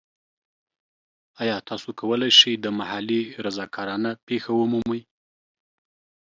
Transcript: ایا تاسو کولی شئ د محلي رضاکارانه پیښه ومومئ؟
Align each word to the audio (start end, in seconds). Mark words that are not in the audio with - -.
ایا 1.41 1.55
تاسو 1.69 1.89
کولی 1.99 2.31
شئ 2.39 2.53
د 2.59 2.65
محلي 2.79 3.21
رضاکارانه 3.45 4.11
پیښه 4.27 4.49
ومومئ؟ 4.55 5.01